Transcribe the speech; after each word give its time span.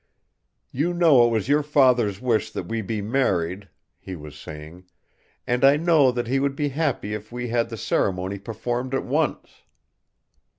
"You 0.71 0.95
know 0.95 1.27
it 1.27 1.29
was 1.29 1.47
your 1.47 1.61
father's 1.61 2.19
wish 2.19 2.49
that 2.53 2.65
we 2.65 2.81
be 2.81 3.03
married," 3.03 3.69
he 3.99 4.15
was 4.15 4.35
saying, 4.35 4.85
"and 5.45 5.63
I 5.63 5.77
know 5.77 6.11
that 6.11 6.25
he 6.25 6.39
would 6.39 6.55
be 6.55 6.69
happy 6.69 7.13
if 7.13 7.31
we 7.31 7.49
had 7.49 7.69
the 7.69 7.77
ceremony 7.77 8.39
performed 8.39 8.95
at 8.95 9.05
once." 9.05 9.61